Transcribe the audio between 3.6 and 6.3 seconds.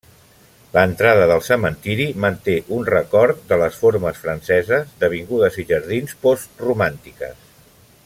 les formes franceses d'avingudes i jardins